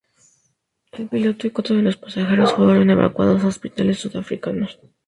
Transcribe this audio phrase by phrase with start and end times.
[0.93, 4.79] El piloto y cuatro de los pasajeros fueron evacuados a hospitales sudafricanos.